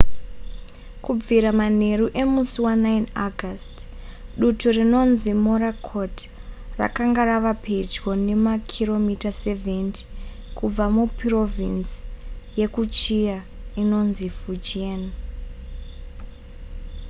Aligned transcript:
kubvira 1.03 1.49
manheru 1.59 2.07
emusi 2.21 2.57
wa9 2.65 2.87
august 3.25 3.75
dutu 4.39 4.67
rinonzi 4.77 5.31
morakot 5.45 6.15
rakanga 6.79 7.21
rava 7.29 7.53
pedyo 7.65 8.09
nemakiromita 8.27 9.29
70 9.43 9.97
kubva 10.57 10.85
mupurovhinzi 10.95 11.97
yekuchia 12.61 13.37
inonzi 13.81 14.27
fujian 14.39 15.01